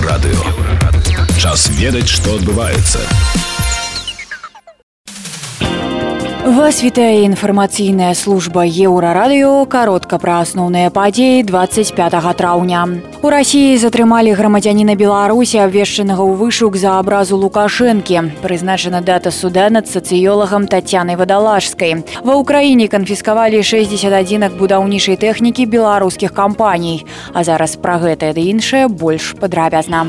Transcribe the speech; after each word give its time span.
Еўрарадыё. 0.00 0.40
Час 1.36 1.68
ведаць, 1.76 2.08
што 2.08 2.36
адбываецца. 2.40 3.59
Вас 6.40 6.80
вітае 6.80 7.28
інфармацыйная 7.28 8.14
служба 8.16 8.64
еўрарадыё 8.64 9.68
каротка 9.68 10.16
пра 10.16 10.40
асноўныя 10.40 10.88
падзеі 10.88 11.44
25 11.44 12.16
траўня. 12.32 12.88
У 13.20 13.28
рассіі 13.28 13.76
затрымалі 13.76 14.32
грамадзяніна 14.32 14.96
Беларусі 14.96 15.60
абвешчанага 15.60 16.24
ў 16.24 16.40
вышук 16.40 16.80
за 16.80 16.96
абразу 16.96 17.36
лукашэнкі. 17.36 18.40
Прызначана 18.40 19.04
дата 19.04 19.28
суда 19.28 19.68
над 19.68 19.92
сацыёлагам 19.92 20.64
татянай 20.64 21.20
вадалажскай. 21.20 22.08
Ва 22.24 22.40
ўкраіне 22.40 22.88
канфіскавалі 22.88 23.60
61 23.60 24.56
будаўнічай 24.56 25.20
тэхнікі 25.20 25.68
беларускіх 25.68 26.32
кампаній. 26.32 27.04
А 27.36 27.44
зараз 27.44 27.76
пра 27.76 28.00
гэтае 28.00 28.32
ды 28.32 28.48
іншае 28.48 28.88
больш 28.88 29.36
падрабязна. 29.36 30.08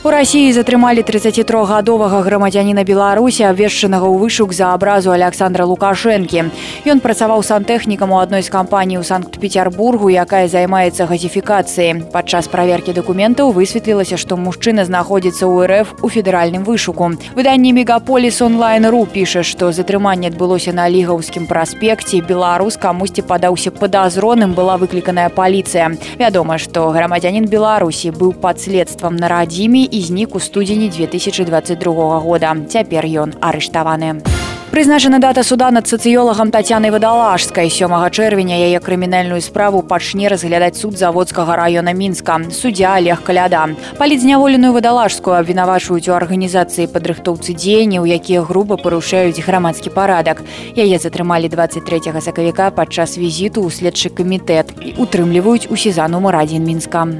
У 0.00 0.08
рассіі 0.08 0.48
затрымалі 0.56 1.02
33гадовага 1.04 2.22
грамадзяніна 2.24 2.88
беларусі 2.88 3.44
абвешчанага 3.44 4.08
ў 4.08 4.16
вышук 4.16 4.56
за 4.56 4.72
абразу 4.72 5.12
александра 5.12 5.68
лукашэнкі. 5.68 6.48
Ён 6.88 7.04
працаваў 7.04 7.44
сантэхнікам 7.44 8.08
у 8.08 8.16
адной 8.16 8.40
з 8.40 8.48
кампаній 8.48 8.96
у 8.96 9.04
санкт-петербургу 9.04 10.08
якая 10.08 10.48
займаецца 10.48 11.04
газіфікацыяй. 11.04 12.08
Падчас 12.16 12.48
праверкі 12.48 12.96
дакументаў 12.96 13.52
высветлілася 13.52 14.16
што 14.16 14.40
мужчына 14.40 14.88
знаходзіцца 14.88 15.44
ў 15.44 15.68
рф 15.68 15.92
у 16.00 16.08
федэральным 16.08 16.64
вышуку. 16.64 17.12
Выданне 17.36 17.76
мегаполіс 17.76 18.40
онлайн 18.40 18.88
ру 18.88 19.04
піша 19.04 19.44
што 19.44 19.68
затрыманне 19.68 20.32
адбылося 20.32 20.72
на 20.72 20.88
лігаўскім 20.88 21.44
праспекце. 21.44 22.24
Беларус 22.24 22.80
камусьці 22.80 23.20
падаўся 23.28 23.68
падазроным 23.68 24.56
была 24.56 24.80
выкліканая 24.80 25.28
паліцыя. 25.28 25.92
Вядома 26.16 26.56
што 26.56 26.88
грамадзянин 26.88 27.52
беларусі 27.52 28.16
быў 28.16 28.32
пад 28.32 28.64
следствам 28.64 29.20
на 29.20 29.28
радзіме 29.28 29.89
і 29.90 30.00
знік 30.00 30.34
у 30.34 30.40
студзені 30.40 30.88
2022 30.88 32.18
года. 32.18 32.56
Цяпер 32.68 33.04
ён 33.06 33.34
арыштаваны. 33.40 34.22
Прызначана 34.70 35.18
дата 35.18 35.42
суда 35.42 35.72
над 35.74 35.88
сацыёлагам 35.90 36.52
татянай 36.54 36.92
вадалажскай 36.94 37.66
сёмага 37.66 38.06
чэрвеня 38.06 38.54
яе 38.54 38.78
крымінальную 38.78 39.40
справу 39.42 39.82
пачне 39.82 40.28
разглядаць 40.30 40.78
суд 40.78 40.94
заводскага 40.96 41.56
раёна 41.58 41.90
мінска. 41.92 42.38
Суддзя 42.54 42.94
олег 42.94 43.18
каляда 43.26 43.66
палізняволеную 43.98 44.72
вадалажскую 44.72 45.34
абвінавачваюць 45.34 46.06
у 46.06 46.14
арганізацыі 46.14 46.86
падрыхтоўцы 46.86 47.50
дзеянняў 47.50 48.06
якія 48.06 48.46
груба 48.46 48.78
парушаюць 48.78 49.42
грамадскі 49.42 49.90
парадак. 49.90 50.46
Яе 50.78 51.02
затрымалі 51.02 51.50
23 51.50 52.22
сакавіка 52.22 52.70
падчас 52.70 53.18
візіту 53.18 53.66
ў 53.66 53.74
следчы 53.74 54.14
камітэт. 54.14 54.70
І 54.86 54.94
утрымліваюць 55.02 55.66
у 55.66 55.74
сеза 55.74 56.06
нумар 56.06 56.46
адзін 56.46 56.62
мінска 56.62 57.10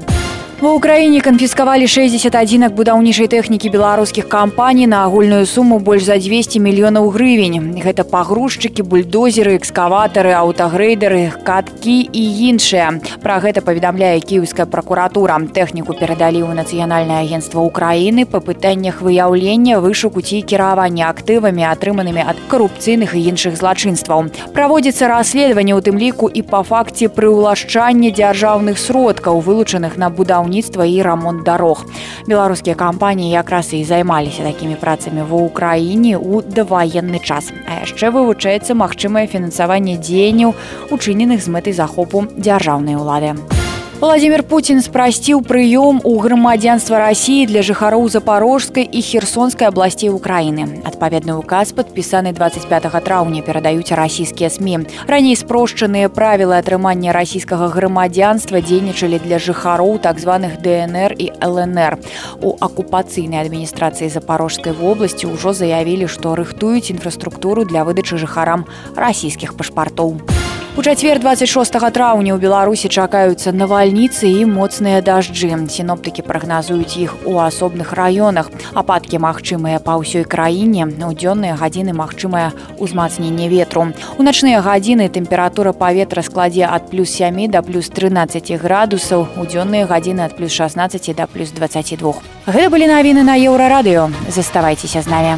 Ва 0.60 0.76
ўкраіне 0.76 1.24
канфіскавалі 1.24 1.86
61 1.88 2.68
будаўнічай 2.76 3.32
тэхнікі 3.32 3.72
беларускіх 3.72 4.28
кампаній 4.28 4.84
на 4.84 5.08
агульную 5.08 5.46
суму 5.48 5.78
больш 5.80 6.04
за 6.04 6.20
200 6.20 6.60
мільёнаў 6.60 7.08
грывень. 7.16 7.80
Гэта 7.80 8.04
пагрузчыкі, 8.04 8.84
бульдозеры, 8.84 9.56
экскаватары, 9.56 10.36
аўтагрейдеры, 10.36 11.32
каткі 11.48 12.04
і 12.12 12.24
іншыя. 12.52 13.00
Пра 13.24 13.40
гэта 13.40 13.64
паведамляе 13.64 14.20
кіеўская 14.20 14.68
пракуратура. 14.68 15.40
Тэхніку 15.48 15.96
перадалі 15.96 16.44
ў 16.44 16.52
нацыянальнае 16.52 17.24
агенцтва 17.24 17.64
ўкраіны 17.64 18.28
па 18.28 18.44
пытаннях 18.44 19.00
выяўлення 19.00 19.80
вышуку 19.80 20.20
ці 20.20 20.44
кіравання 20.44 21.08
актывамі, 21.08 21.64
атрыманымі 21.72 22.20
ад 22.20 22.36
карупцыйных 22.52 23.16
і 23.16 23.24
іншых 23.32 23.56
злачынстваў. 23.56 24.28
Праводзіцца 24.52 25.08
расследаванне 25.08 25.72
ў 25.72 25.80
тым 25.80 25.96
ліку 25.96 26.28
і 26.28 26.44
па 26.44 26.60
факце 26.60 27.08
прыўлашчання 27.08 28.12
дзяржаўных 28.12 28.76
сродкаў, 28.76 29.40
вылучаных 29.40 29.96
на 29.96 30.12
будаўніцтва 30.12 30.49
будаўніцтва 30.50 30.84
і 30.84 31.02
рамонт 31.02 31.44
дарог. 31.44 31.84
Беларускія 32.26 32.74
кампаніі 32.74 33.30
якраз 33.30 33.72
і 33.72 33.84
займаліся 33.84 34.42
такімі 34.42 34.74
працамі 34.74 35.22
ва 35.22 35.46
ўкраіне 35.46 36.18
ў 36.18 36.42
даваенны 36.42 37.22
час. 37.22 37.52
А 37.66 37.86
яшчэ 37.86 38.10
вывучаецца 38.10 38.74
магчымае 38.74 39.26
фінансаванне 39.30 39.96
дзеянняў, 39.96 40.54
учыненых 40.90 41.38
з 41.42 41.48
мэтай 41.48 41.72
захопу 41.72 42.26
дзяржаўнай 42.36 42.98
улады. 42.98 43.59
Владимир 44.00 44.42
Путин 44.42 44.80
спрасціў 44.80 45.42
прыём 45.44 46.00
у 46.04 46.16
грамадзянства 46.24 46.96
рассіі 47.04 47.44
для 47.44 47.60
жыхароў 47.60 48.08
запорожскай 48.08 48.88
і 48.88 49.00
херсонскай 49.04 49.68
абласцей 49.68 50.08
Украіны. 50.08 50.80
Адпаведны 50.88 51.36
указ 51.36 51.76
падпісаны 51.76 52.32
25 52.32 52.88
траўня 53.04 53.44
перадаюць 53.44 53.92
расійскія 53.92 54.48
сМ. 54.48 54.88
Раней 55.04 55.36
спрошчаныя 55.36 56.08
правілы 56.08 56.56
атрымання 56.56 57.12
расійскага 57.12 57.68
грамадзянства 57.68 58.64
дзейнічалі 58.64 59.20
для 59.20 59.36
жыхароў 59.36 60.00
так 60.00 60.16
званых 60.16 60.64
ДНР 60.64 61.20
і 61.20 61.36
ЛНР. 61.36 62.00
У 62.40 62.56
акупацыйнай 62.56 63.44
адміністрацыі 63.44 64.08
запорожскай 64.08 64.72
вобласці 64.72 65.28
ўжо 65.28 65.52
заявілі, 65.52 66.08
што 66.08 66.40
рыхтуюць 66.40 66.88
інфраструктуру 66.88 67.68
для 67.68 67.84
выдачы 67.84 68.16
жыхарам 68.16 68.64
расійскіх 68.96 69.60
пашпартоў. 69.60 70.39
У 70.76 70.82
чацвер 70.82 71.18
26 71.18 71.90
траўня 71.90 72.30
ў 72.30 72.38
беларусі 72.38 72.86
чакаюцца 72.86 73.50
навальніцы 73.50 74.30
і 74.30 74.46
моцныя 74.46 75.02
дажджы. 75.02 75.50
Сіноптыкі 75.66 76.22
прагназуюць 76.22 76.94
іх 76.94 77.26
у 77.26 77.42
асобных 77.42 77.90
раёнах. 77.90 78.54
Ападкі 78.78 79.18
магчымыя 79.18 79.82
па 79.82 79.98
ўсёй 79.98 80.22
краіне. 80.22 80.86
У 80.86 81.10
дзённыя 81.10 81.58
гадзіны 81.58 81.90
магчымае 81.90 82.54
ўзмацненне 82.78 83.50
ветру. 83.50 83.90
У 84.14 84.22
начныя 84.22 84.62
гадзіны 84.62 85.10
тэмпература 85.10 85.74
паветра 85.74 86.22
складзе 86.22 86.70
ад 86.70 86.86
плюс 86.86 87.10
7 87.18 87.50
да 87.50 87.66
плюс 87.66 87.90
13 87.90 88.54
градусаў 88.62 89.26
у 89.36 89.42
дзённыя 89.50 89.90
гадзіны 89.90 90.22
ад 90.22 90.38
плюс 90.38 90.54
16 90.54 91.10
да 91.18 91.26
плюс 91.26 91.50
22 91.50 92.14
гэта 92.46 92.70
былі 92.70 92.86
навіны 92.86 93.26
на 93.26 93.34
еўрарадыё. 93.34 94.06
Заставайцеся 94.30 95.02
з 95.02 95.10
намі 95.10 95.34